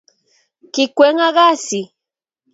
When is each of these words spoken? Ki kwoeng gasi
Ki 0.73 0.83
kwoeng 0.95 1.21
gasi 1.35 1.81